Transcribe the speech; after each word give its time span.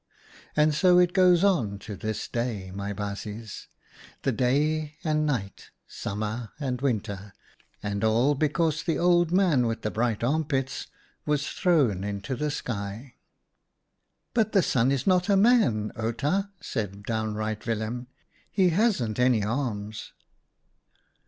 And 0.55 0.73
so 0.73 0.97
it 0.97 1.13
goes 1.13 1.43
on 1.43 1.77
to 1.77 1.95
this 1.95 2.27
day, 2.27 2.71
my 2.71 2.91
baasjes: 2.91 3.67
the 4.23 4.31
day 4.31 4.97
and 5.03 5.27
night, 5.27 5.69
summer 5.85 6.49
and 6.59 6.81
winter, 6.81 7.33
and 7.83 8.03
all 8.03 8.33
because 8.33 8.81
the 8.81 8.97
Old 8.97 9.31
Man 9.31 9.67
with 9.67 9.83
the 9.83 9.91
bright 9.91 10.23
armpits 10.23 10.87
was 11.27 11.47
thrown 11.47 12.03
into 12.03 12.35
the 12.35 12.49
sky."" 12.49 13.13
But 14.33 14.53
the 14.53 14.63
Sun 14.63 14.91
is 14.91 15.05
not 15.05 15.29
a 15.29 15.37
man, 15.37 15.91
Outa," 15.95 16.49
said 16.59 17.03
downright 17.03 17.67
Willem, 17.67 17.95
"and 17.95 18.07
he 18.49 18.69
hasn't 18.69 19.19
any 19.19 19.43
arms." 19.43 20.13